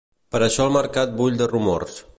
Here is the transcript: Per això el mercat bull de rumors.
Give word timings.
Per 0.35 0.39
això 0.45 0.65
el 0.69 0.73
mercat 0.77 1.15
bull 1.21 1.39
de 1.43 1.51
rumors. 1.57 2.05